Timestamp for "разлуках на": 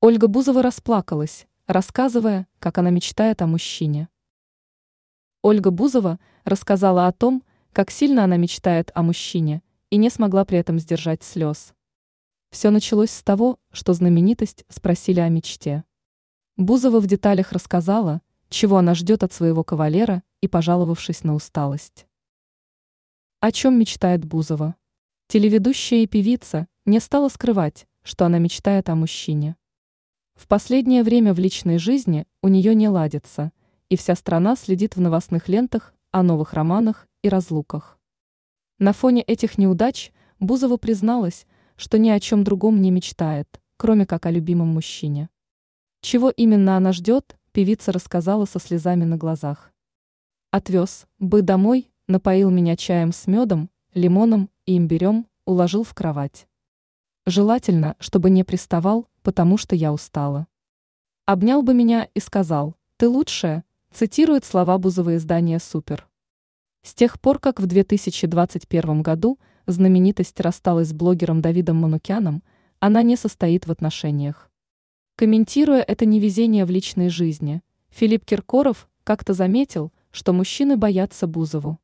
37.28-38.92